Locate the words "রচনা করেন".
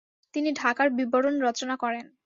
1.47-2.05